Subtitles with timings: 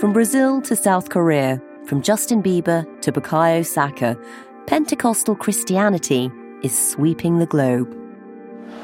[0.00, 4.16] From Brazil to South Korea, from Justin Bieber to Bukayo Saka,
[4.66, 6.30] Pentecostal Christianity
[6.62, 7.94] is sweeping the globe.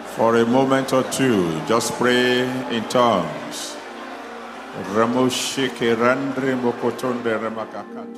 [0.05, 3.79] For a moment or two, just pray in tongues.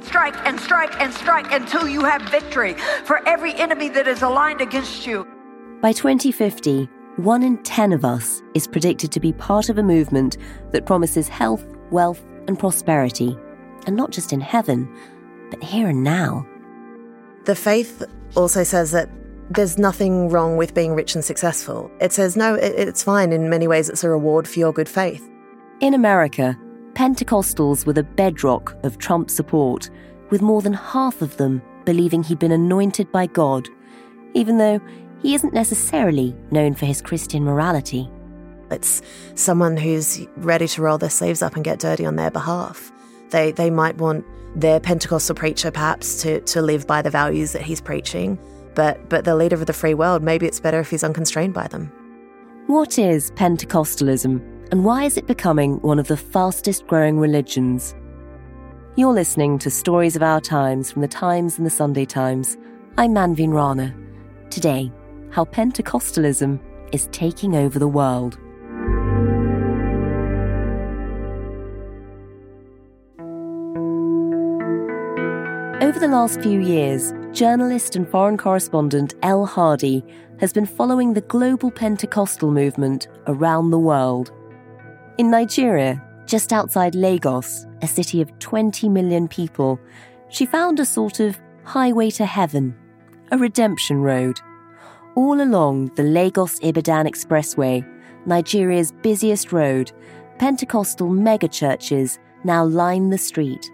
[0.03, 4.61] Strike and strike and strike until you have victory for every enemy that is aligned
[4.61, 5.25] against you.
[5.81, 10.37] By 2050, one in 10 of us is predicted to be part of a movement
[10.73, 13.39] that promises health, wealth, and prosperity.
[13.87, 14.93] And not just in heaven,
[15.51, 16.45] but here and now.
[17.45, 18.03] The faith
[18.35, 19.09] also says that
[19.51, 21.91] there's nothing wrong with being rich and successful.
[22.01, 23.33] It says, no, it's fine.
[23.33, 25.27] In many ways, it's a reward for your good faith.
[25.81, 26.59] In America,
[26.93, 29.89] Pentecostals were the bedrock of Trump's support,
[30.31, 33.69] with more than half of them believing he'd been anointed by God,
[34.35, 34.81] even though
[35.23, 38.11] he isn't necessarily known for his Christian morality.
[38.71, 39.03] It's
[39.35, 42.93] someone who's ready to roll their sleeves up and get dirty on their behalf.
[43.31, 44.25] They, they might want
[44.55, 48.39] their Pentecostal preacher perhaps to, to live by the values that he's preaching,
[48.75, 51.69] but, but the leader of the free world, maybe it's better if he's unconstrained by
[51.69, 51.93] them.
[52.67, 57.95] What is Pentecostalism, and why is it becoming one of the fastest growing religions?
[58.97, 62.57] You're listening to Stories of Our Times from the Times and the Sunday Times.
[62.97, 63.95] I'm Manveen Rana.
[64.51, 64.91] Today,
[65.31, 66.59] how Pentecostalism
[66.93, 68.39] is taking over the world.
[75.89, 80.05] Over the last few years, journalist and foreign correspondent Elle Hardy
[80.39, 84.31] has been following the global Pentecostal movement around the world.
[85.17, 89.81] In Nigeria, just outside Lagos, a city of 20 million people,
[90.29, 92.77] she found a sort of highway to heaven,
[93.33, 94.39] a redemption road.
[95.15, 97.83] All along the Lagos Ibadan Expressway,
[98.27, 99.93] Nigeria's busiest road,
[100.39, 103.71] Pentecostal megachurches now line the street.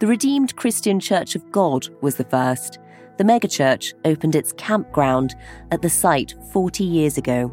[0.00, 2.78] The Redeemed Christian Church of God was the first.
[3.16, 5.34] The megachurch opened its campground
[5.72, 7.52] at the site 40 years ago.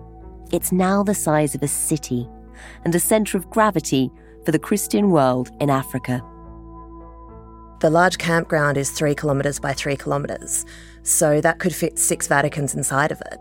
[0.51, 2.29] It's now the size of a city
[2.83, 4.11] and a centre of gravity
[4.45, 6.21] for the Christian world in Africa.
[7.79, 10.67] The large campground is three kilometres by three kilometres,
[11.01, 13.39] so that could fit six Vaticans inside of it.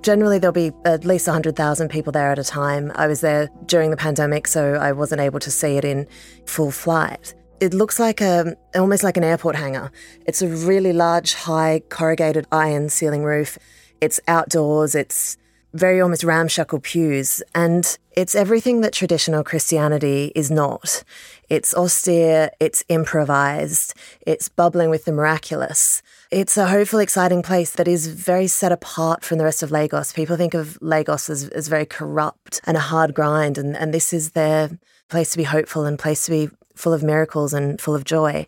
[0.00, 2.90] Generally, there'll be at least 100,000 people there at a time.
[2.94, 6.06] I was there during the pandemic, so I wasn't able to see it in
[6.46, 7.34] full flight.
[7.60, 9.90] It looks like a almost like an airport hangar.
[10.26, 13.58] It's a really large, high corrugated iron ceiling roof.
[14.00, 14.94] It's outdoors.
[14.94, 15.36] It's
[15.72, 21.02] very almost ramshackle pews, and it's everything that traditional Christianity is not.
[21.48, 23.94] It's austere, it's improvised,
[24.24, 26.00] it's bubbling with the miraculous.
[26.30, 30.12] It's a hopeful, exciting place that is very set apart from the rest of Lagos.
[30.12, 34.12] People think of Lagos as, as very corrupt and a hard grind, and, and this
[34.12, 34.78] is their
[35.08, 38.46] place to be hopeful and place to be full of miracles and full of joy.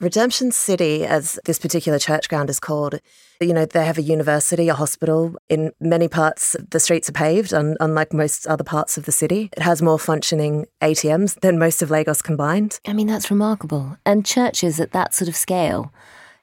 [0.00, 3.00] Redemption City, as this particular church ground is called,
[3.40, 5.34] you know, they have a university, a hospital.
[5.48, 9.50] In many parts, the streets are paved, unlike most other parts of the city.
[9.56, 12.78] It has more functioning ATMs than most of Lagos combined.
[12.86, 13.96] I mean, that's remarkable.
[14.06, 15.92] And churches at that sort of scale,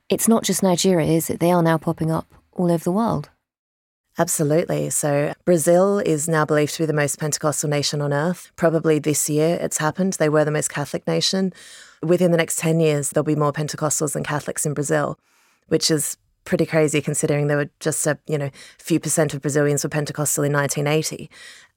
[0.09, 1.39] it's not just Nigeria, is it?
[1.39, 3.29] They are now popping up all over the world.
[4.17, 4.89] Absolutely.
[4.89, 8.51] So, Brazil is now believed to be the most Pentecostal nation on earth.
[8.55, 10.13] Probably this year it's happened.
[10.13, 11.51] They were the most Catholic nation.
[12.01, 15.19] Within the next 10 years, there'll be more Pentecostals than Catholics in Brazil,
[15.67, 19.83] which is pretty crazy considering there were just a you know few percent of Brazilians
[19.83, 21.29] were Pentecostal in 1980.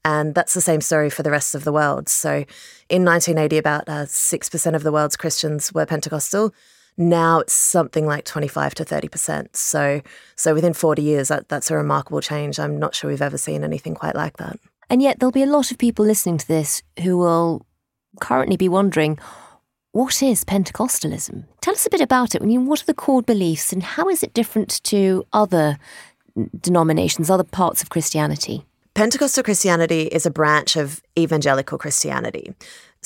[0.05, 2.08] And that's the same story for the rest of the world.
[2.08, 2.44] So
[2.88, 6.55] in 1980, about uh, 6% of the world's Christians were Pentecostal.
[6.99, 9.55] Now it's something like 25 to 30%.
[9.56, 10.03] So,
[10.35, 12.59] so within 40 years, that, that's a remarkable change.
[12.59, 14.59] I'm not sure we've ever seen anything quite like that.
[14.91, 17.65] And yet, there'll be a lot of people listening to this who will
[18.21, 19.19] currently be wondering
[19.93, 21.45] what is Pentecostalism?
[21.61, 22.43] Tell us a bit about it.
[22.43, 25.79] I mean, what are the core beliefs and how is it different to other
[26.61, 28.65] denominations, other parts of Christianity?
[28.95, 32.53] Pentecostal Christianity is a branch of evangelical Christianity.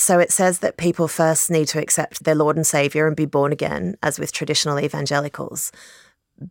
[0.02, 3.24] So it says that people first need to accept their Lord and Savior and be
[3.24, 5.70] born again, as with traditional evangelicals.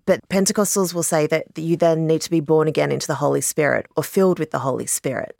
[0.05, 3.41] But Pentecostals will say that you then need to be born again into the Holy
[3.41, 5.37] Spirit or filled with the Holy Spirit.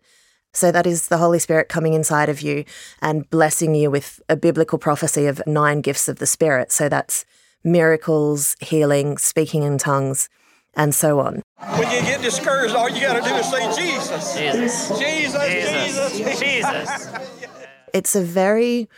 [0.52, 2.66] So that is the Holy Spirit coming inside of you
[3.02, 6.74] and blessing you with a biblical prophecy of nine gifts of the Spirit.
[6.74, 7.24] So that's
[7.64, 10.28] miracles, healing, speaking in tongues,
[10.74, 11.44] and so on.
[11.78, 14.36] When you get discouraged, all you got to do is say Jesus.
[14.36, 15.00] Jesus.
[15.00, 16.40] Jesus, Jesus, Jesus.
[16.42, 17.48] Jesus.
[17.94, 18.90] It's a very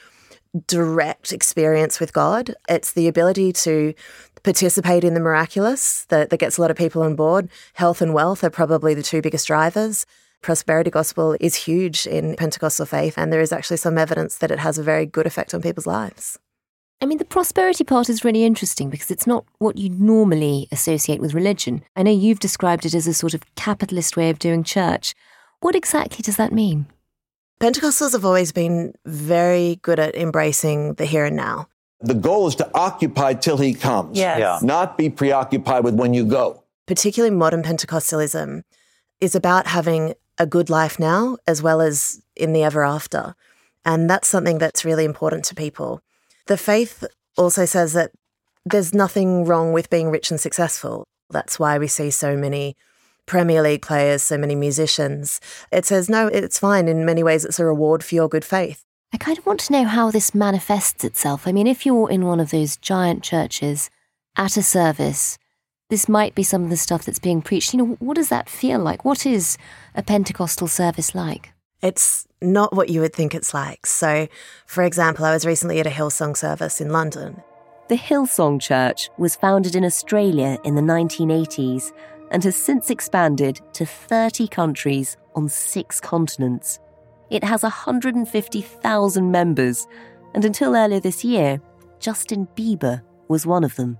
[0.67, 2.53] direct experience with God.
[2.69, 3.93] It's the ability to
[4.43, 7.49] participate in the miraculous that, that gets a lot of people on board.
[7.73, 10.05] Health and wealth are probably the two biggest drivers.
[10.41, 14.59] Prosperity gospel is huge in Pentecostal faith, and there is actually some evidence that it
[14.59, 16.37] has a very good effect on people's lives.
[17.01, 21.21] I mean, the prosperity part is really interesting because it's not what you normally associate
[21.21, 21.83] with religion.
[21.95, 25.13] I know you've described it as a sort of capitalist way of doing church.
[25.61, 26.85] What exactly does that mean?
[27.63, 31.69] Pentecostals have always been very good at embracing the here and now.
[32.01, 34.37] The goal is to occupy till he comes, Yes.
[34.37, 34.59] Yeah.
[34.61, 36.61] not be preoccupied with when you go.
[36.87, 38.63] Particularly modern Pentecostalism
[39.21, 43.33] is about having a good life now as well as in the ever after.
[43.85, 46.01] And that's something that's really important to people.
[46.47, 47.05] The faith
[47.37, 48.11] also says that
[48.65, 51.07] there's nothing wrong with being rich and successful.
[51.29, 52.75] That's why we see so many
[53.25, 55.39] Premier League players, so many musicians.
[55.71, 56.87] It says, no, it's fine.
[56.87, 58.83] In many ways, it's a reward for your good faith.
[59.13, 61.47] I kind of want to know how this manifests itself.
[61.47, 63.89] I mean, if you're in one of those giant churches
[64.35, 65.37] at a service,
[65.89, 67.73] this might be some of the stuff that's being preached.
[67.73, 69.05] You know, what does that feel like?
[69.05, 69.57] What is
[69.93, 71.53] a Pentecostal service like?
[71.83, 73.85] It's not what you would think it's like.
[73.85, 74.27] So,
[74.65, 77.43] for example, I was recently at a Hillsong service in London.
[77.89, 81.91] The Hillsong Church was founded in Australia in the 1980s
[82.33, 86.79] and has since expanded to 30 countries on six continents.
[87.29, 89.87] It has 150,000 members,
[90.33, 91.61] and until earlier this year,
[91.99, 93.97] Justin Bieber was one of them.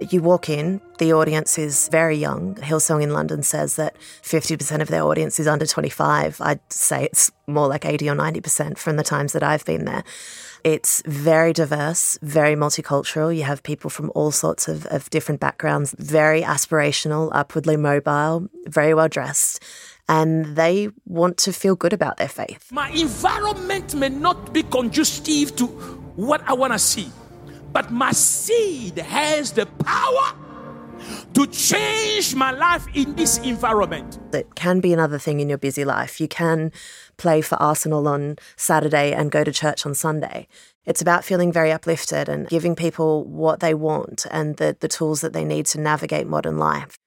[0.00, 2.54] You walk in, the audience is very young.
[2.56, 6.40] Hillsong in London says that 50% of their audience is under 25.
[6.40, 10.04] I'd say it's more like 80 or 90% from the times that I've been there.
[10.64, 13.34] It's very diverse, very multicultural.
[13.34, 18.94] You have people from all sorts of, of different backgrounds, very aspirational, upwardly mobile, very
[18.94, 19.62] well dressed.
[20.08, 22.70] And they want to feel good about their faith.
[22.72, 25.66] My environment may not be conducive to
[26.16, 27.10] what I want to see,
[27.72, 30.34] but my seed has the power
[31.34, 34.18] to change my life in this environment.
[34.32, 36.20] It can be another thing in your busy life.
[36.20, 36.72] You can
[37.16, 40.48] play for Arsenal on Saturday and go to church on Sunday.
[40.84, 45.20] It's about feeling very uplifted and giving people what they want and the, the tools
[45.20, 46.98] that they need to navigate modern life.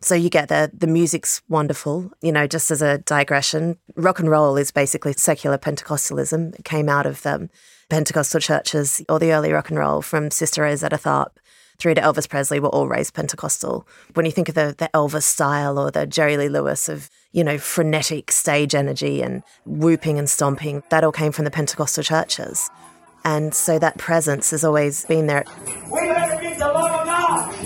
[0.00, 2.10] So you get the the music's wonderful.
[2.20, 6.58] You know, just as a digression, rock and roll is basically secular Pentecostalism.
[6.58, 7.50] It came out of um,
[7.92, 11.36] Pentecostal churches, or the early rock and roll from Sister Rosetta Tharpe
[11.76, 13.86] through to Elvis Presley were all raised Pentecostal.
[14.14, 17.44] When you think of the, the Elvis style or the Jerry Lee Lewis of, you
[17.44, 22.70] know, frenetic stage energy and whooping and stomping, that all came from the Pentecostal churches.
[23.26, 25.44] And so that presence has always been there.
[25.66, 27.58] We better get the love.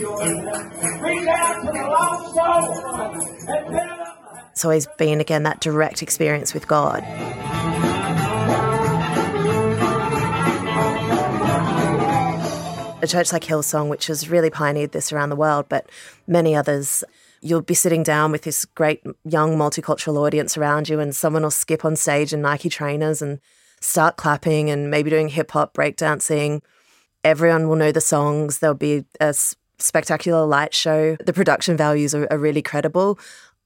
[1.03, 2.75] Reach out to the lost soul
[3.47, 4.49] and build up.
[4.51, 7.05] It's always been, again, that direct experience with God.
[13.07, 15.89] A church like Hillsong, which has really pioneered this around the world, but
[16.27, 17.05] many others,
[17.41, 21.53] you'll be sitting down with this great young multicultural audience around you, and someone will
[21.53, 23.39] skip on stage in Nike trainers and
[23.81, 26.63] start clapping and maybe doing hip hop, breakdancing.
[27.23, 28.59] Everyone will know the songs.
[28.59, 29.33] There'll be a
[29.79, 31.15] spectacular light show.
[31.25, 33.21] The production values are, are really credible.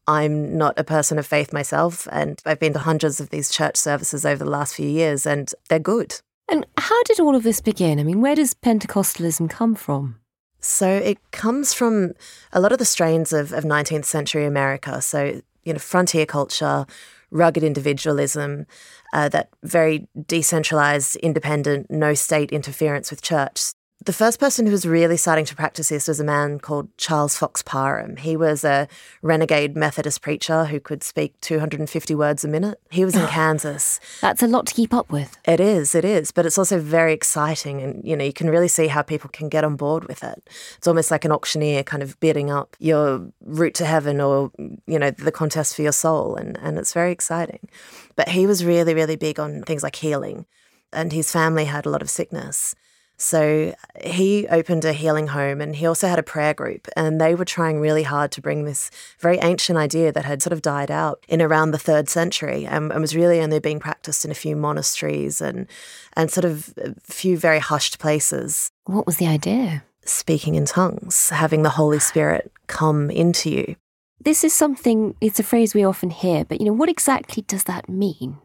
[0.06, 3.78] I'm not a person of faith myself, and I've been to hundreds of these church
[3.78, 6.20] services over the last few years, and they're good.
[6.50, 8.00] And how did all of this begin?
[8.00, 10.16] I mean, where does Pentecostalism come from?
[10.60, 12.12] So it comes from
[12.52, 15.00] a lot of the strains of, of 19th century America.
[15.00, 16.86] So, you know, frontier culture,
[17.30, 18.66] rugged individualism,
[19.12, 23.70] uh, that very decentralized, independent, no state interference with church.
[24.02, 27.36] The first person who was really starting to practice this was a man called Charles
[27.36, 28.16] Fox Parham.
[28.16, 28.88] He was a
[29.20, 32.80] renegade Methodist preacher who could speak 250 words a minute.
[32.90, 34.00] He was in Kansas.
[34.22, 35.36] That's a lot to keep up with.
[35.44, 38.68] It is, it is, but it's also very exciting and you know, you can really
[38.68, 40.48] see how people can get on board with it.
[40.78, 44.50] It's almost like an auctioneer kind of bidding up your route to heaven or
[44.86, 47.68] you know, the contest for your soul and and it's very exciting.
[48.16, 50.46] But he was really really big on things like healing
[50.90, 52.74] and his family had a lot of sickness.
[53.20, 56.88] So he opened a healing home and he also had a prayer group.
[56.96, 60.54] And they were trying really hard to bring this very ancient idea that had sort
[60.54, 64.24] of died out in around the third century and, and was really only being practiced
[64.24, 65.66] in a few monasteries and,
[66.14, 68.70] and sort of a few very hushed places.
[68.84, 69.84] What was the idea?
[70.06, 73.76] Speaking in tongues, having the Holy Spirit come into you.
[74.18, 77.64] This is something, it's a phrase we often hear, but you know, what exactly does
[77.64, 78.38] that mean?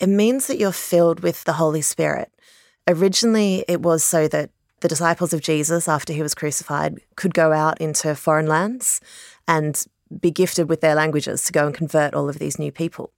[0.00, 2.30] It means that you're filled with the Holy Spirit.
[2.86, 4.50] Originally, it was so that
[4.80, 9.00] the disciples of Jesus, after he was crucified, could go out into foreign lands
[9.48, 9.86] and
[10.20, 13.10] be gifted with their languages to go and convert all of these new people.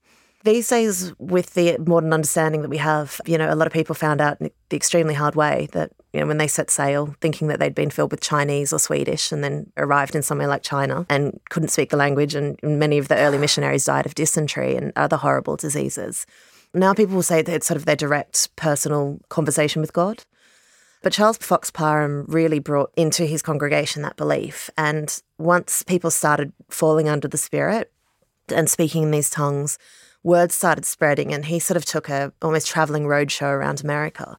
[0.44, 3.96] These days, with the modern understanding that we have, you know, a lot of people
[3.96, 7.58] found out the extremely hard way that, you know, when they set sail, thinking that
[7.58, 11.40] they'd been filled with Chinese or Swedish and then arrived in somewhere like China and
[11.50, 15.16] couldn't speak the language, and many of the early missionaries died of dysentery and other
[15.16, 16.26] horrible diseases.
[16.76, 20.25] Now people will say that it's sort of their direct personal conversation with God.
[21.02, 24.68] But Charles Fox Parham really brought into his congregation that belief.
[24.76, 27.90] And once people started falling under the Spirit
[28.54, 29.78] and speaking in these tongues,
[30.23, 31.33] words started spreading.
[31.33, 34.37] And he sort of took a almost traveling roadshow around America.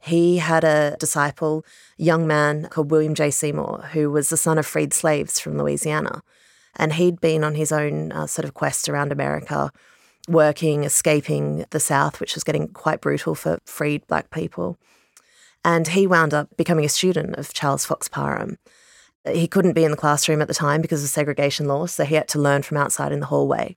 [0.00, 1.64] He had a disciple,
[1.98, 3.30] a young man called William J.
[3.30, 6.22] Seymour, who was the son of freed slaves from Louisiana.
[6.76, 9.72] And he'd been on his own uh, sort of quest around America,
[10.28, 14.78] working, escaping the South, which was getting quite brutal for freed black people.
[15.64, 18.58] And he wound up becoming a student of Charles Fox Parham.
[19.26, 22.14] He couldn't be in the classroom at the time because of segregation laws, so he
[22.14, 23.76] had to learn from outside in the hallway.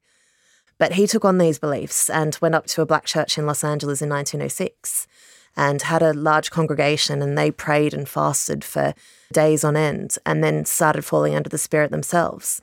[0.77, 3.63] But he took on these beliefs and went up to a black church in Los
[3.63, 5.07] Angeles in 1906
[5.55, 8.93] and had a large congregation, and they prayed and fasted for
[9.33, 12.61] days on end and then started falling under the Spirit themselves.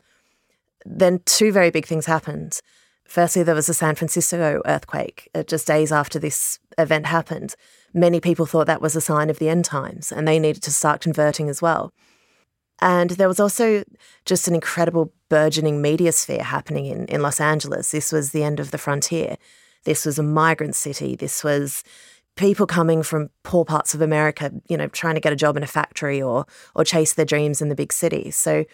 [0.86, 2.60] Then, two very big things happened.
[3.14, 7.54] Firstly, there was a San Francisco earthquake uh, just days after this event happened.
[7.92, 10.73] Many people thought that was a sign of the end times and they needed to
[10.73, 11.92] start converting as well.
[12.80, 13.85] And there was also
[14.25, 17.92] just an incredible burgeoning media sphere happening in, in Los Angeles.
[17.92, 19.37] This was the end of the frontier.
[19.85, 21.14] This was a migrant city.
[21.14, 21.85] This was
[22.35, 25.62] people coming from poor parts of America, you know, trying to get a job in
[25.62, 28.33] a factory or or chase their dreams in the big city.
[28.33, 28.64] So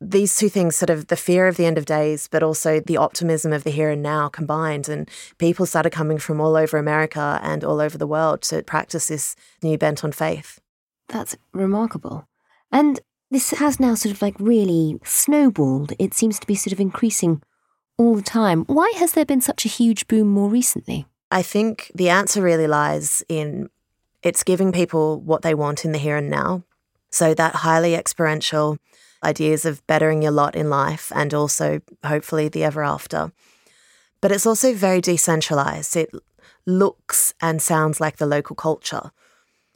[0.00, 2.98] these two things sort of the fear of the end of days but also the
[2.98, 4.88] optimism of the here and now combined.
[4.88, 9.08] And people started coming from all over america and all over the world to practice
[9.08, 10.60] this new bent on faith.
[11.08, 12.28] That's remarkable.
[12.70, 13.00] And
[13.30, 15.92] this has now sort of like really snowballed.
[15.98, 17.42] It seems to be sort of increasing
[17.98, 18.64] all the time.
[18.66, 21.06] Why has there been such a huge boom more recently?
[21.30, 23.68] I think the answer really lies in
[24.22, 26.64] it's giving people what they want in the here and now.
[27.10, 28.78] So that highly experiential
[29.26, 33.32] ideas of bettering your lot in life and also hopefully the ever after.
[34.20, 35.96] But it's also very decentralized.
[35.96, 36.10] It
[36.64, 39.10] looks and sounds like the local culture.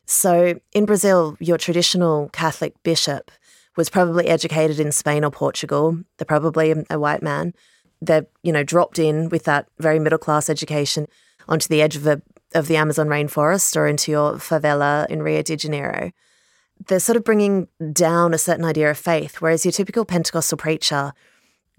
[0.07, 3.31] So in Brazil, your traditional Catholic bishop
[3.77, 5.99] was probably educated in Spain or Portugal.
[6.17, 7.53] They're probably a white man.
[8.01, 11.07] They're, you know, dropped in with that very middle class education
[11.49, 12.23] onto the edge of, a,
[12.55, 16.13] of the Amazon rainforest or into your favela in Rio de Janeiro
[16.87, 21.13] they're sort of bringing down a certain idea of faith, whereas your typical Pentecostal preacher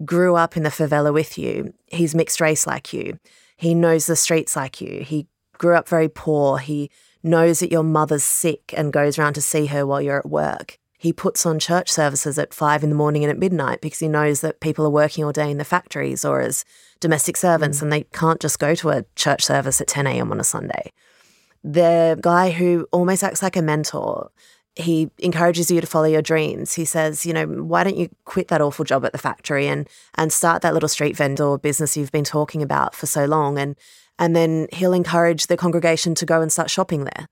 [0.04, 1.74] grew up in the favela with you.
[1.86, 3.18] He's mixed race like you.
[3.56, 5.02] He knows the streets like you.
[5.02, 5.26] He
[5.58, 6.58] grew up very poor.
[6.58, 6.90] He
[7.22, 10.78] knows that your mother's sick and goes around to see her while you're at work.
[10.98, 14.08] He puts on church services at five in the morning and at midnight because he
[14.08, 16.64] knows that people are working all day in the factories or as
[17.00, 17.82] domestic servants mm.
[17.82, 20.30] and they can't just go to a church service at 10 a.m.
[20.30, 20.92] on a Sunday.
[21.64, 24.30] The guy who almost acts like a mentor
[24.74, 26.72] he encourages you to follow your dreams.
[26.74, 29.88] He says, you know, why don't you quit that awful job at the factory and
[30.14, 33.76] and start that little street vendor business you've been talking about for so long and
[34.18, 37.28] and then he'll encourage the congregation to go and start shopping there.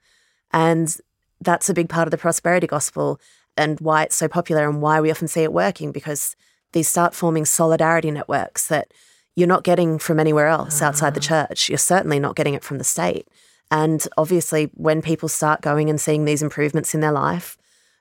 [0.52, 0.94] And
[1.40, 3.20] that's a big part of the prosperity gospel
[3.56, 6.36] and why it's so popular and why we often see it working because
[6.72, 8.92] these start forming solidarity networks that
[9.34, 11.46] you're not getting from anywhere else outside the ah.
[11.46, 11.68] church.
[11.68, 13.28] You're certainly not getting it from the state.
[13.70, 17.56] And obviously, when people start going and seeing these improvements in their life,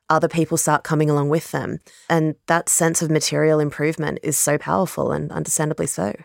[0.10, 1.80] other people start coming along with them.
[2.10, 6.16] And that sense of material improvement is so powerful and understandably so.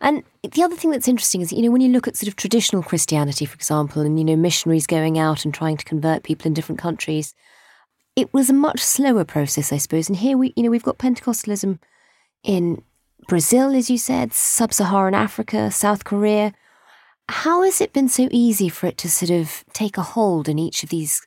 [0.00, 2.34] And the other thing that's interesting is, you know, when you look at sort of
[2.34, 6.48] traditional Christianity, for example, and, you know, missionaries going out and trying to convert people
[6.48, 7.34] in different countries,
[8.16, 10.08] it was a much slower process, I suppose.
[10.08, 11.78] And here we, you know, we've got Pentecostalism
[12.42, 12.82] in
[13.28, 16.52] Brazil, as you said, sub Saharan Africa, South Korea.
[17.32, 20.58] How has it been so easy for it to sort of take a hold in
[20.58, 21.22] each of these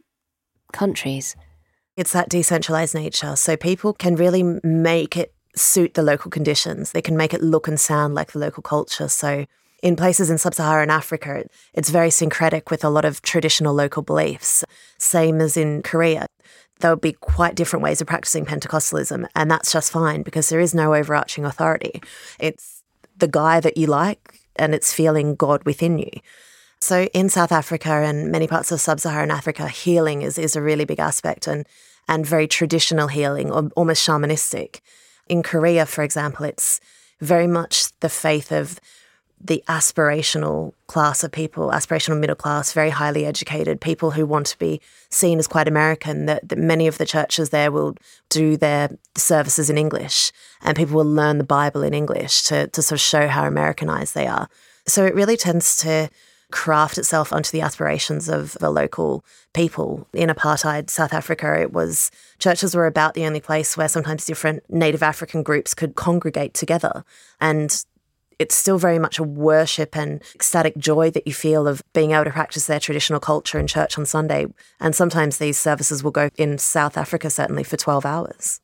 [0.71, 1.35] countries?
[1.97, 3.35] It's that decentralized nature.
[3.35, 6.91] So people can really make it suit the local conditions.
[6.91, 9.07] They can make it look and sound like the local culture.
[9.07, 9.45] So
[9.81, 14.03] in places in sub Saharan Africa, it's very syncretic with a lot of traditional local
[14.03, 14.63] beliefs,
[14.99, 16.27] same as in Korea.
[16.81, 20.59] There would be quite different ways of practicing Pentecostalism, and that's just fine because there
[20.59, 21.99] is no overarching authority.
[22.39, 22.83] It's
[23.17, 26.11] the guy that you like, and it's feeling God within you.
[26.79, 30.85] So in South Africa and many parts of sub-Saharan Africa, healing is, is a really
[30.85, 31.65] big aspect and
[32.07, 34.81] and very traditional healing, or almost shamanistic.
[35.27, 36.79] In Korea, for example, it's
[37.19, 38.79] very much the faith of
[39.47, 44.57] the aspirational class of people, aspirational middle class, very highly educated people who want to
[44.57, 46.25] be seen as quite American.
[46.25, 47.95] That, that, many of the churches there will
[48.29, 52.81] do their services in English, and people will learn the Bible in English to to
[52.81, 54.49] sort of show how Americanized they are.
[54.87, 56.09] So it really tends to
[56.51, 60.07] craft itself onto the aspirations of the local people.
[60.13, 64.63] In apartheid South Africa, it was churches were about the only place where sometimes different
[64.69, 67.03] Native African groups could congregate together.
[67.41, 67.83] And
[68.39, 72.25] it's still very much a worship and ecstatic joy that you feel of being able
[72.25, 74.47] to practice their traditional culture in church on Sunday.
[74.79, 78.61] And sometimes these services will go in South Africa, certainly for 12 hours.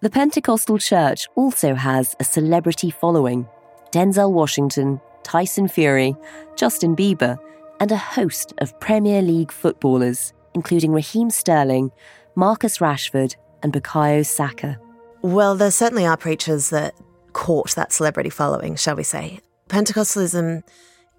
[0.00, 3.48] The Pentecostal Church also has a celebrity following.
[3.90, 6.14] Denzel Washington, Tyson Fury,
[6.56, 7.36] Justin Bieber,
[7.80, 11.90] and a host of Premier League footballers, including Raheem Sterling,
[12.34, 14.78] Marcus Rashford, and Bukayo Saka.
[15.22, 16.94] Well, there certainly are preachers that
[17.38, 19.38] caught that celebrity following, shall we say.
[19.68, 20.64] Pentecostalism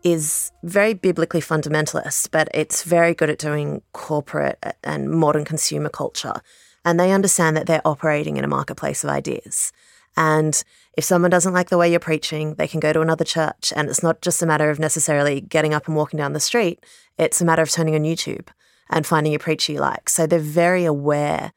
[0.04, 6.42] is very biblically fundamentalist, but it's very good at doing corporate and modern consumer culture.
[6.84, 9.72] And they understand that they're operating in a marketplace of ideas.
[10.18, 10.62] And
[10.98, 13.72] if someone doesn't like the way you're preaching, they can go to another church.
[13.74, 16.86] And it's not just a matter of necessarily getting up and walking down the street,
[17.18, 18.50] it's a matter of turning on YouTube
[18.90, 20.10] and finding a preacher you like.
[20.10, 21.54] So they're very aware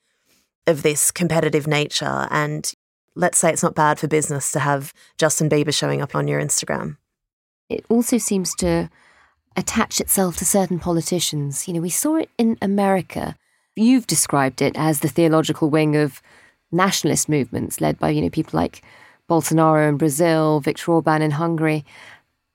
[0.69, 2.29] of this competitive nature.
[2.31, 2.73] And
[3.15, 6.41] let's say it's not bad for business to have Justin Bieber showing up on your
[6.41, 6.97] Instagram.
[7.69, 8.91] It also seems to
[9.57, 11.67] attach itself to certain politicians.
[11.67, 13.37] You know, we saw it in America.
[13.77, 16.23] You've described it as the theological wing of
[16.71, 18.83] nationalist movements led by, you know, people like
[19.29, 21.85] Bolsonaro in Brazil, Viktor Orban in Hungary,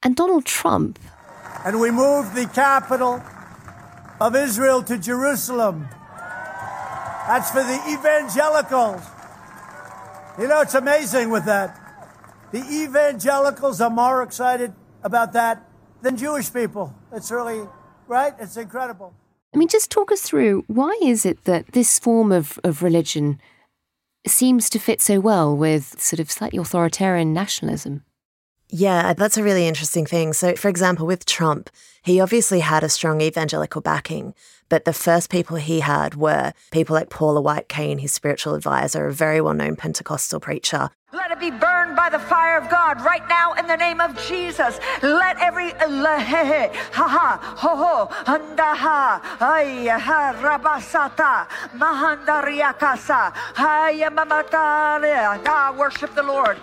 [0.03, 0.99] and Donald Trump.
[1.65, 3.21] And we moved the capital
[4.19, 5.87] of Israel to Jerusalem.
[7.27, 9.01] That's for the evangelicals.
[10.39, 11.83] You know, it's amazing with that.
[12.51, 14.71] The evangelicals are more excited
[15.03, 15.67] about that
[16.03, 16.93] than Jewish people.
[17.11, 17.67] It's really,
[18.07, 18.33] right?
[18.39, 19.15] It's incredible.
[19.53, 23.41] I mean, just talk us through why is it that this form of, of religion
[24.27, 28.03] seems to fit so well with sort of slightly authoritarian nationalism?
[28.69, 30.33] Yeah, uh, that's a really interesting thing.
[30.33, 31.69] So, for example, with Trump,
[32.03, 34.33] he obviously had a strong evangelical backing,
[34.67, 39.07] but the first people he had were people like Paula White Cain, his spiritual advisor,
[39.07, 40.89] a very well known Pentecostal preacher.
[41.13, 44.17] Let it be burned by the fire of God right now in the name of
[44.27, 44.77] Jesus.
[45.01, 51.47] Let every ha ha ho ho andaha ay ha rabasata
[51.79, 55.77] mahandariakasa hay mamatare.
[55.77, 56.57] Worship the Lord.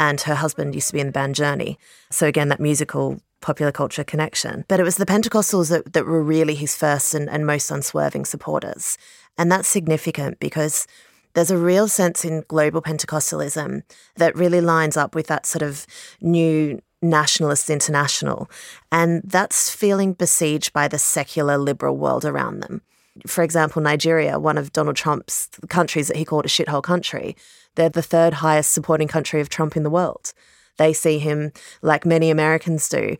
[0.00, 1.78] And her husband used to be in the band Journey.
[2.10, 4.64] So again, that musical popular culture connection.
[4.66, 8.24] But it was the Pentecostals that, that were really his first and, and most unswerving
[8.24, 8.98] supporters.
[9.38, 10.88] And that's significant because
[11.36, 13.82] there's a real sense in global Pentecostalism
[14.16, 15.86] that really lines up with that sort of
[16.22, 18.50] new nationalist international.
[18.90, 22.80] And that's feeling besieged by the secular liberal world around them.
[23.26, 27.36] For example, Nigeria, one of Donald Trump's countries that he called a shithole country,
[27.74, 30.32] they're the third highest supporting country of Trump in the world.
[30.78, 33.18] They see him, like many Americans do,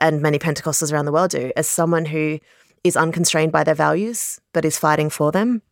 [0.00, 2.38] and many Pentecostals around the world do, as someone who
[2.84, 5.62] is unconstrained by their values, but is fighting for them.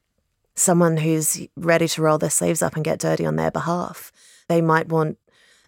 [0.57, 4.13] Someone who's ready to roll their sleeves up and get dirty on their behalf.
[4.49, 5.19] They might want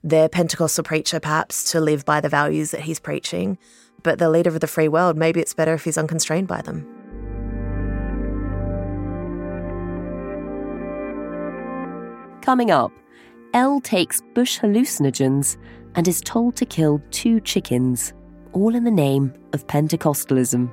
[0.05, 3.59] their Pentecostal preacher perhaps to live by the values that he's preaching,
[4.05, 6.87] but the leader of the free world, maybe it's better if he's unconstrained by them.
[12.43, 12.93] Coming up,
[13.55, 15.57] Elle takes bush hallucinogens
[15.97, 18.13] and is told to kill two chickens
[18.53, 20.71] all in the name of Pentecostalism.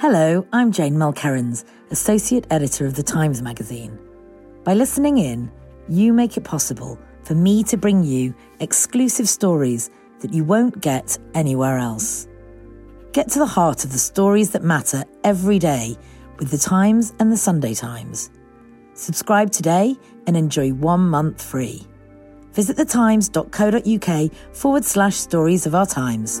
[0.00, 3.98] Hello, I'm Jane Mulkerrins, Associate Editor of The Times Magazine.
[4.62, 5.50] By listening in,
[5.88, 11.18] you make it possible for me to bring you exclusive stories that you won't get
[11.34, 12.28] anywhere else.
[13.10, 15.96] Get to the heart of the stories that matter every day
[16.38, 18.30] with The Times and The Sunday Times.
[18.94, 19.96] Subscribe today
[20.28, 21.84] and enjoy one month free.
[22.52, 26.40] Visit thetimes.co.uk forward slash stories of our times.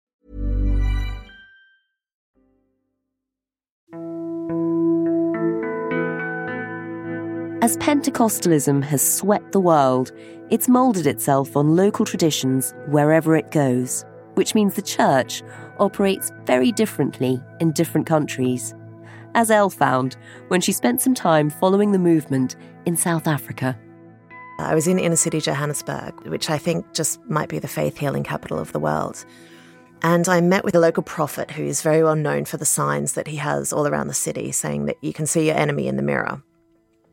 [7.61, 10.11] As Pentecostalism has swept the world,
[10.49, 15.43] it's moulded itself on local traditions wherever it goes, which means the church
[15.77, 18.73] operates very differently in different countries.
[19.35, 22.55] As Elle found when she spent some time following the movement
[22.87, 23.77] in South Africa.
[24.57, 28.23] I was in inner city Johannesburg, which I think just might be the faith healing
[28.23, 29.23] capital of the world.
[30.01, 33.13] And I met with a local prophet who is very well known for the signs
[33.13, 35.95] that he has all around the city, saying that you can see your enemy in
[35.95, 36.41] the mirror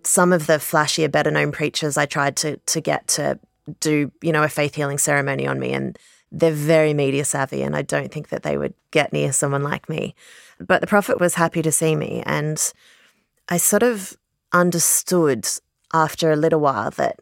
[0.05, 3.39] some of the flashier, better known preachers I tried to to get to
[3.81, 5.99] do, you know, a faith healing ceremony on me and
[6.31, 9.89] they're very media savvy and I don't think that they would get near someone like
[9.89, 10.15] me.
[10.59, 12.73] But the prophet was happy to see me and
[13.49, 14.17] I sort of
[14.53, 15.47] understood
[15.93, 17.21] after a little while that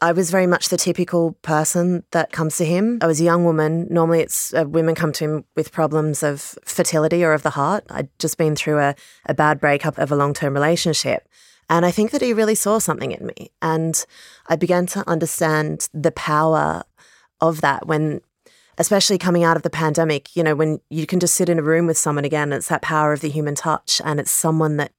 [0.00, 2.98] I was very much the typical person that comes to him.
[3.02, 3.86] I was a young woman.
[3.88, 7.84] Normally, it's uh, women come to him with problems of fertility or of the heart.
[7.88, 8.94] I'd just been through a,
[9.26, 11.28] a bad breakup of a long term relationship.
[11.72, 13.50] And I think that he really saw something in me.
[13.62, 14.04] And
[14.46, 16.82] I began to understand the power
[17.40, 18.20] of that when,
[18.76, 21.62] especially coming out of the pandemic, you know, when you can just sit in a
[21.62, 24.02] room with someone again, it's that power of the human touch.
[24.04, 24.92] And it's someone that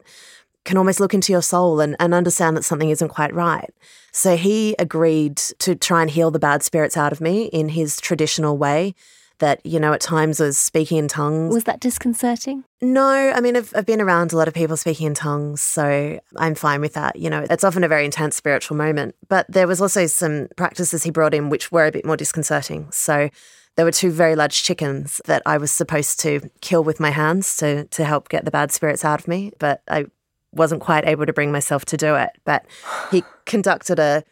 [0.65, 3.71] can almost look into your soul and, and understand that something isn't quite right.
[4.11, 8.01] So he agreed to try and heal the bad spirits out of me in his
[8.01, 8.95] traditional way
[9.39, 11.53] that, you know, at times was speaking in tongues.
[11.53, 12.63] Was that disconcerting?
[12.81, 16.19] No, I mean, I've, I've been around a lot of people speaking in tongues, so
[16.37, 17.15] I'm fine with that.
[17.15, 19.15] You know, it's often a very intense spiritual moment.
[19.27, 22.87] But there was also some practices he brought in which were a bit more disconcerting.
[22.91, 23.29] So
[23.75, 27.57] there were two very large chickens that I was supposed to kill with my hands
[27.57, 30.05] to, to help get the bad spirits out of me, but I
[30.51, 32.29] wasn't quite able to bring myself to do it.
[32.45, 32.65] But
[33.11, 34.23] he conducted a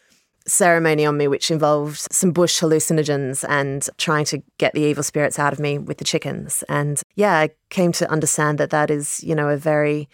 [0.48, 5.40] ceremony on me, which involved some bush hallucinogens and trying to get the evil spirits
[5.40, 6.64] out of me with the chickens.
[6.68, 10.10] And yeah, I came to understand that that is, you know, a very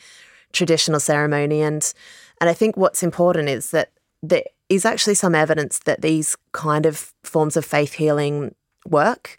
[0.54, 1.62] traditional ceremony.
[1.62, 1.94] And
[2.40, 6.86] and I think what's important is that there is actually some evidence that these kind
[6.86, 8.54] of forms of faith healing
[8.86, 9.38] work.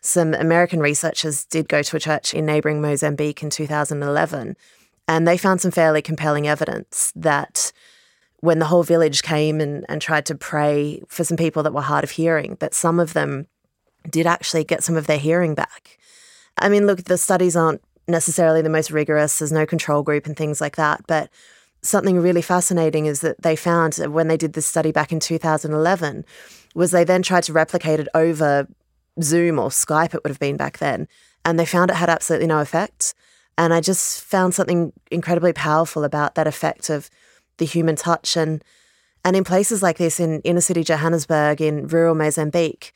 [0.00, 4.56] Some American researchers did go to a church in neighboring Mozambique in 2011,
[5.06, 7.72] and they found some fairly compelling evidence that
[8.40, 11.82] when the whole village came and, and tried to pray for some people that were
[11.82, 13.46] hard of hearing, that some of them
[14.08, 15.98] did actually get some of their hearing back.
[16.58, 20.36] I mean, look, the studies aren't necessarily the most rigorous, there's no control group and
[20.36, 21.30] things like that, but
[21.82, 26.24] something really fascinating is that they found when they did this study back in 2011
[26.74, 28.66] was they then tried to replicate it over
[29.22, 31.08] Zoom or Skype it would have been back then
[31.44, 33.14] and they found it had absolutely no effect.
[33.56, 37.10] And I just found something incredibly powerful about that effect of
[37.60, 38.64] the human touch and
[39.24, 42.92] and in places like this in inner city Johannesburg in rural Mozambique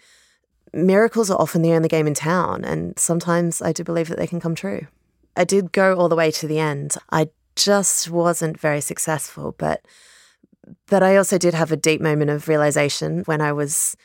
[0.72, 4.26] miracles are often the only game in town and sometimes I do believe that they
[4.26, 4.88] can come true.
[5.36, 6.96] I did go all the way to the end.
[7.12, 9.84] I just wasn't very successful but
[10.88, 13.96] but I also did have a deep moment of realization when I was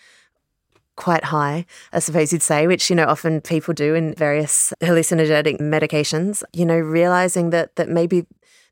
[1.00, 5.60] quite high, I suppose you'd say, which, you know, often people do in various hallucinogenic
[5.62, 8.28] medications, you know, realizing that that maybe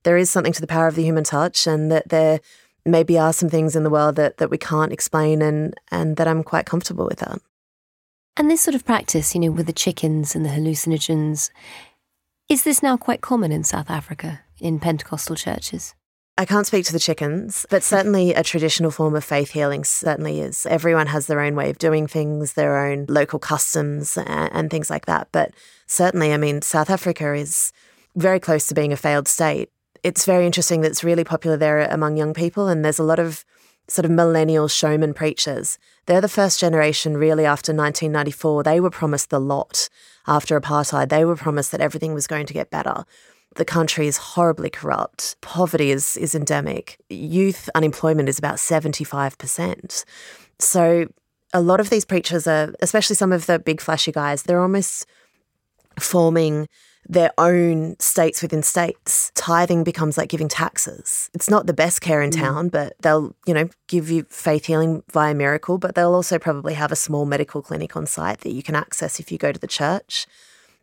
[0.08, 2.40] there is something to the power of the human touch and that there
[2.86, 6.30] maybe are some things in the world that, that we can't explain and and that
[6.30, 7.40] I'm quite comfortable with that.
[8.38, 11.50] And this sort of practice, you know, with the chickens and the hallucinogens,
[12.48, 15.94] is this now quite common in South Africa in Pentecostal churches?
[16.38, 20.40] I can't speak to the chickens, but certainly a traditional form of faith healing certainly
[20.40, 20.66] is.
[20.68, 24.90] Everyone has their own way of doing things, their own local customs, and, and things
[24.90, 25.28] like that.
[25.34, 25.52] But
[25.86, 27.74] certainly, I mean, South Africa is
[28.16, 29.70] very close to being a failed state.
[30.04, 33.20] It's very interesting that it's really popular there among young people, and there's a lot
[33.20, 33.46] of
[33.88, 35.78] sort of millennial showman preachers.
[36.06, 38.64] They're the first generation, really, after 1994.
[38.64, 39.90] They were promised the lot
[40.28, 41.10] after apartheid.
[41.10, 43.06] They were promised that everything was going to get better.
[43.56, 45.38] The country is horribly corrupt.
[45.42, 47.00] Poverty is, is endemic.
[47.10, 50.06] Youth unemployment is about 75%.
[50.60, 51.08] So,
[51.54, 55.08] a lot of these preachers are, especially some of the big flashy guys, they're almost
[55.98, 56.68] forming
[57.10, 59.32] their own states within states.
[59.36, 61.30] Tithing becomes like giving taxes.
[61.34, 62.40] It's not the best care in mm.
[62.40, 66.74] town, but they'll, you know, give you faith healing via miracle, but they'll also probably
[66.74, 69.60] have a small medical clinic on site that you can access if you go to
[69.60, 70.28] the church.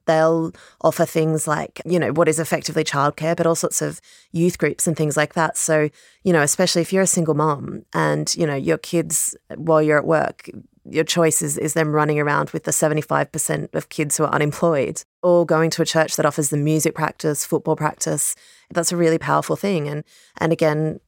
[0.07, 4.01] They'll offer things like, you know, what is effectively childcare, but all sorts of
[4.33, 5.57] youth groups and things like that.
[5.57, 5.89] So,
[6.23, 9.99] you know, especially if you're a single mom and, you know, your kids, while you're
[9.99, 10.51] at work,
[10.88, 15.03] your choice is, is them running around with the 75% of kids who are unemployed
[15.23, 18.35] or going to a church that offers them music practice, football practice.
[18.70, 19.88] That's a really powerful thing.
[19.88, 20.05] And,
[20.38, 21.01] and again,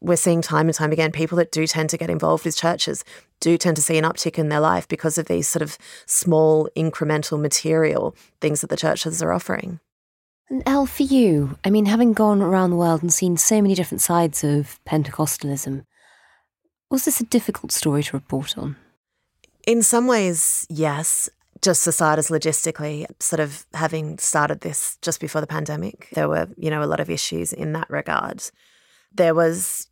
[0.00, 3.04] we're seeing time and time again people that do tend to get involved with churches
[3.40, 6.68] do tend to see an uptick in their life because of these sort of small
[6.76, 9.80] incremental material things that the churches are offering.
[10.48, 13.74] And Elle, for you, I mean, having gone around the world and seen so many
[13.74, 15.84] different sides of Pentecostalism,
[16.88, 18.76] was this a difficult story to report on?
[19.66, 21.28] In some ways, yes.
[21.62, 26.48] Just as as logistically, sort of having started this just before the pandemic, there were,
[26.56, 28.44] you know, a lot of issues in that regard.
[29.12, 29.88] There was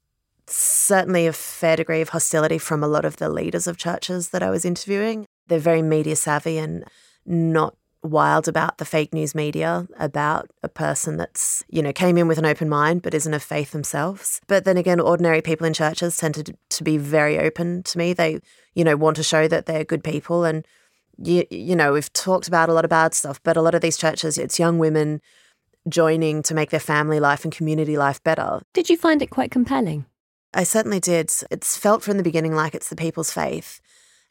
[0.46, 4.42] certainly a fair degree of hostility from a lot of the leaders of churches that
[4.42, 5.26] I was interviewing.
[5.48, 6.84] They're very media savvy and
[7.24, 12.28] not wild about the fake news media about a person that's, you know, came in
[12.28, 14.40] with an open mind but isn't of faith themselves.
[14.46, 18.12] But then again, ordinary people in churches tend to, to be very open to me.
[18.12, 18.40] They,
[18.74, 20.44] you know, want to show that they're good people.
[20.44, 20.66] And,
[21.16, 23.80] you, you know, we've talked about a lot of bad stuff, but a lot of
[23.80, 25.20] these churches, it's young women
[25.88, 28.60] joining to make their family life and community life better.
[28.72, 30.06] Did you find it quite compelling?
[30.52, 31.32] I certainly did.
[31.50, 33.80] It's felt from the beginning like it's the people's faith.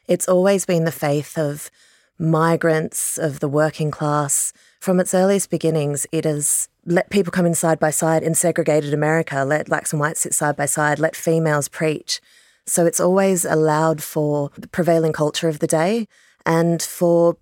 [0.07, 1.69] It's always been the faith of
[2.17, 4.53] migrants, of the working class.
[4.79, 8.93] From its earliest beginnings, it has let people come in side by side in segregated
[8.93, 12.19] America, let blacks and whites sit side by side, let females preach.
[12.65, 16.07] So it's always allowed for the prevailing culture of the day
[16.45, 17.37] and for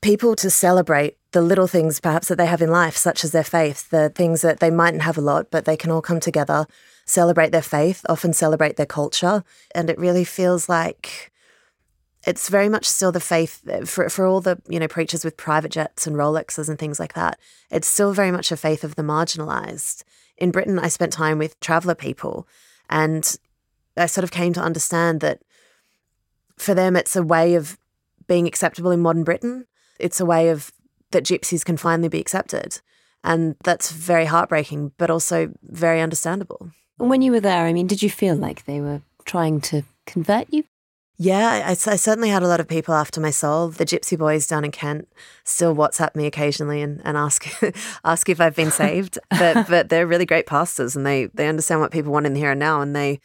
[0.00, 3.44] people to celebrate the little things perhaps that they have in life, such as their
[3.44, 6.66] faith, the things that they mightn't have a lot, but they can all come together,
[7.06, 9.42] celebrate their faith, often celebrate their culture.
[9.74, 11.31] And it really feels like
[12.24, 15.72] it's very much still the faith for, for all the you know preachers with private
[15.72, 17.38] jets and Rolexes and things like that.
[17.70, 20.04] It's still very much a faith of the marginalized.
[20.38, 22.46] In Britain, I spent time with traveler people,
[22.88, 23.36] and
[23.96, 25.40] I sort of came to understand that
[26.56, 27.78] for them, it's a way of
[28.26, 29.66] being acceptable in modern Britain.
[29.98, 30.72] It's a way of
[31.10, 32.80] that gypsies can finally be accepted.
[33.24, 36.70] And that's very heartbreaking, but also very understandable.
[36.98, 39.82] And when you were there, I mean, did you feel like they were trying to
[40.06, 40.64] convert you?
[41.18, 43.68] Yeah, I, I, certainly had a lot of people after my soul.
[43.68, 45.08] The Gypsy Boys down in Kent
[45.44, 47.46] still WhatsApp me occasionally and, and ask
[48.04, 49.18] ask if I've been saved.
[49.30, 52.40] but but they're really great pastors and they they understand what people want in the
[52.40, 53.20] here and now and they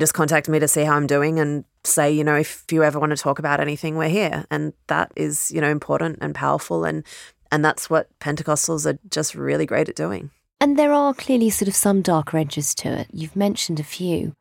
[0.00, 2.98] just contact me to see how I'm doing and say, you know, if you ever
[2.98, 4.44] want to talk about anything, we're here.
[4.50, 7.04] And that is, you know, important and powerful and
[7.52, 10.30] and that's what Pentecostals are just really great at doing.
[10.60, 13.08] And there are clearly sort of some dark edges to it.
[13.12, 14.34] You've mentioned a few.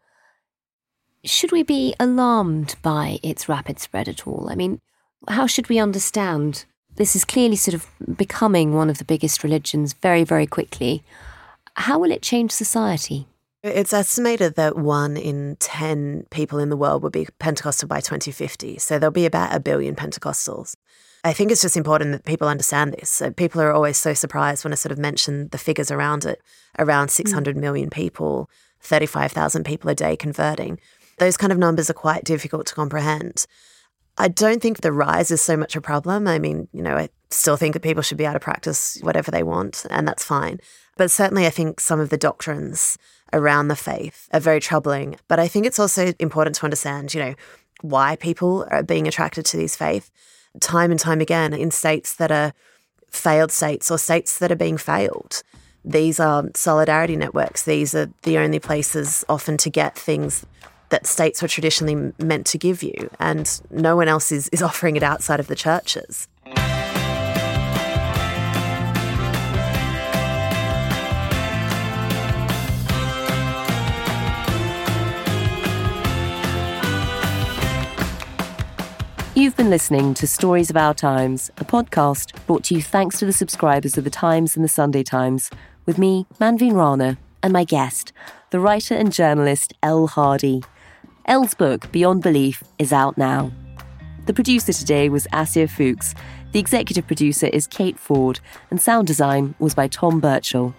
[1.26, 4.48] Should we be alarmed by its rapid spread at all?
[4.50, 4.80] I mean,
[5.28, 6.66] how should we understand?
[6.98, 11.04] This is clearly sort of becoming one of the biggest religions very, very quickly.
[11.76, 13.28] How will it change society?
[13.64, 18.78] It's estimated that one in 10 people in the world will be Pentecostal by 2050.
[18.78, 20.76] So there'll be about a billion Pentecostals.
[21.24, 23.10] I think it's just important that people understand this.
[23.10, 26.40] So people are always so surprised when I sort of mention the figures around it
[26.78, 27.32] around hmm.
[27.32, 27.62] hundred mm.
[27.62, 28.48] million people,
[28.82, 30.80] 35,000 people a day converting.
[31.17, 33.45] Those kind of numbers are quite difficult to comprehend.
[34.17, 36.28] I don't think the rise is so much a problem.
[36.28, 39.32] I mean, you know, I still think that people should be able to practice whatever
[39.32, 40.60] they want, and that's fine.
[40.97, 42.97] But certainly, I think some of the doctrines
[43.34, 45.17] around the faith are very troubling.
[45.28, 47.36] But I think it's also important to understand, you know,
[47.82, 50.12] why people are being attracted to these faith
[50.62, 52.54] time and time again in states that are
[53.12, 55.43] failed states or states that are being failed.
[55.84, 57.63] These are solidarity networks.
[57.63, 60.45] These are the only places often to get things
[60.89, 64.95] that states were traditionally meant to give you, and no one else is, is offering
[64.95, 66.28] it outside of the churches.
[79.38, 83.26] You've been listening to Stories of Our Times, a podcast brought to you thanks to
[83.26, 85.52] the subscribers of The Times and The Sunday Times,
[85.86, 88.13] with me, Manveen Rana, and my guest,
[88.52, 90.63] the writer and journalist Elle Hardy.
[91.28, 93.52] Elle's book, Beyond Belief, is out now.
[94.28, 96.14] The producer today was Asir Fuchs,
[96.52, 100.74] the executive producer is Kate Ford, and sound design was by Tom Birchall.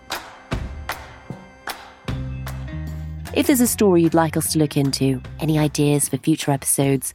[3.34, 7.12] If there's a story you'd like us to look into, any ideas for future episodes,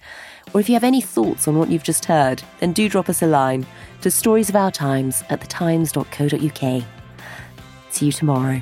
[0.53, 3.21] or if you have any thoughts on what you've just heard, then do drop us
[3.21, 3.65] a line
[4.01, 6.83] to stories of our times at thetimes.co.uk.
[7.89, 8.61] See you tomorrow.